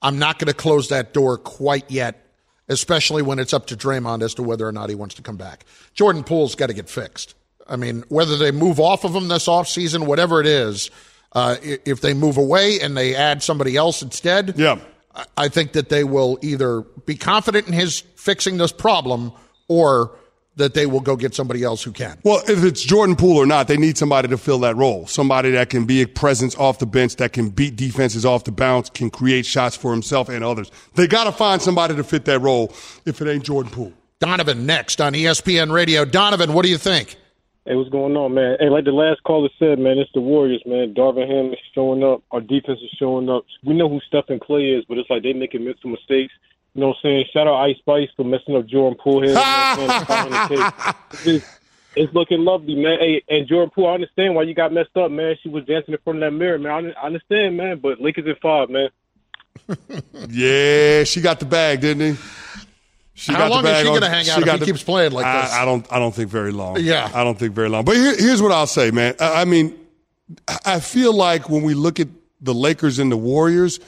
[0.01, 2.25] I'm not going to close that door quite yet,
[2.69, 5.37] especially when it's up to Draymond as to whether or not he wants to come
[5.37, 5.65] back.
[5.95, 7.35] Jordan Poole's got to get fixed.
[7.69, 10.91] I mean, whether they move off of him this offseason, whatever it is,
[11.33, 14.79] uh, if they move away and they add somebody else instead, yeah.
[15.15, 19.33] I- I think that they will either be confident in his fixing this problem
[19.69, 20.13] or
[20.57, 22.19] that they will go get somebody else who can.
[22.25, 25.07] Well, if it's Jordan Poole or not, they need somebody to fill that role.
[25.07, 28.51] Somebody that can be a presence off the bench, that can beat defenses off the
[28.51, 30.71] bounce, can create shots for himself and others.
[30.95, 32.73] They got to find somebody to fit that role
[33.07, 33.93] if it ain't Jordan Poole.
[34.21, 36.05] Donovan next on ESPN Radio.
[36.05, 37.15] Donovan, what do you think?
[37.69, 38.57] Hey, what's going on, man?
[38.59, 40.95] Hey, like the last caller said, man, it's the Warriors, man.
[40.95, 42.23] Darvin Ham is showing up.
[42.31, 43.45] Our defense is showing up.
[43.63, 46.33] We know who Stephen Klay is, but it's like they making mental mistakes.
[46.73, 47.25] You know what I'm saying?
[47.31, 49.33] Shout out Ice Spice for messing up Jordan Poole here.
[49.33, 50.73] You know what I'm saying?
[51.27, 51.45] It's
[51.95, 53.01] it's looking lovely, man.
[53.01, 55.37] Hey, and Jordan Poole, I understand why you got messed up, man.
[55.43, 56.73] She was dancing in front of that mirror, man.
[56.97, 57.81] I I understand, man.
[57.81, 58.89] But Lakers in five, man.
[60.31, 62.23] Yeah, she got the bag, didn't he?
[63.19, 65.27] She How long is she gonna hang she out if he the- keeps playing like
[65.27, 65.53] I, this?
[65.53, 65.93] I don't.
[65.93, 66.79] I don't think very long.
[66.81, 67.11] Yeah.
[67.13, 67.85] I don't think very long.
[67.85, 69.17] But here, here's what I'll say, man.
[69.19, 69.77] I, I mean,
[70.47, 72.07] I- I feel like when we look at
[72.41, 73.81] the Lakers and the Warriors,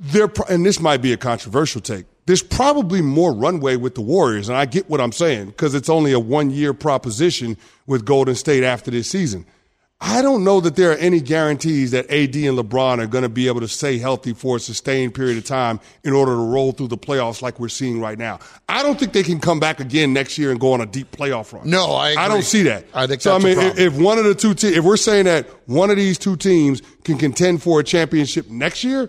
[0.00, 2.06] they're and this might be a controversial take.
[2.24, 5.88] There's probably more runway with the Warriors, and I get what I'm saying because it's
[5.90, 9.44] only a one year proposition with Golden State after this season.
[10.04, 13.28] I don't know that there are any guarantees that AD and LeBron are going to
[13.28, 16.72] be able to stay healthy for a sustained period of time in order to roll
[16.72, 18.40] through the playoffs like we're seeing right now.
[18.68, 21.12] I don't think they can come back again next year and go on a deep
[21.12, 21.70] playoff run.
[21.70, 22.86] No, I I don't see that.
[22.92, 23.36] I think so.
[23.36, 25.96] I mean, if, if one of the two teams, if we're saying that one of
[25.96, 29.08] these two teams can contend for a championship next year,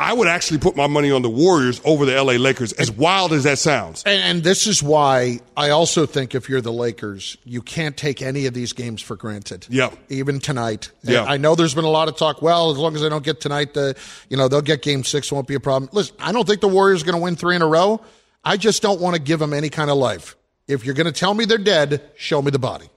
[0.00, 2.72] I would actually put my money on the Warriors over the LA Lakers.
[2.72, 4.02] As wild as that sounds.
[4.04, 8.22] And, and this is why I also think if you're the Lakers, you can't take
[8.22, 9.66] any of these games for granted.
[9.68, 9.90] Yeah.
[10.08, 10.90] Even tonight.
[11.02, 11.24] Yeah.
[11.24, 12.40] I know there's been a lot of talk.
[12.40, 13.94] Well, as long as they don't get tonight, the
[14.30, 15.30] you know they'll get Game Six.
[15.30, 15.90] Won't be a problem.
[15.92, 18.00] Listen, I don't think the Warriors are going to win three in a row.
[18.42, 20.34] I just don't want to give them any kind of life.
[20.66, 22.88] If you're going to tell me they're dead, show me the body.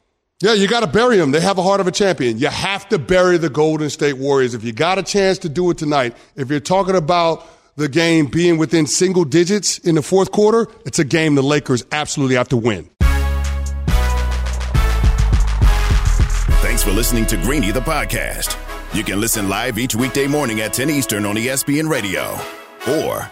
[0.42, 1.32] Yeah, you got to bury them.
[1.32, 2.38] They have a heart of a champion.
[2.38, 4.54] You have to bury the Golden State Warriors.
[4.54, 8.26] If you got a chance to do it tonight, if you're talking about the game
[8.26, 12.50] being within single digits in the fourth quarter, it's a game the Lakers absolutely have
[12.50, 12.90] to win.
[16.62, 18.58] Thanks for listening to Greeny the podcast.
[18.94, 22.38] You can listen live each weekday morning at 10 Eastern on ESPN Radio.
[22.88, 23.32] Or